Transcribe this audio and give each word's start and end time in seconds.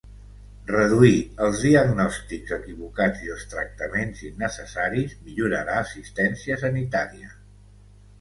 Reduir 0.69 1.17
els 1.47 1.59
diagnòstics 1.65 2.53
equivocats 2.57 3.21
i 3.25 3.29
els 3.33 3.43
tractaments 3.51 4.23
innecessaris 4.29 5.13
millorarà 5.27 5.77
assistència 5.83 6.59
sanitària. 6.63 7.31